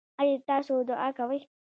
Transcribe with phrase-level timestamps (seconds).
[0.21, 1.39] ایا تاسو دعا کوئ؟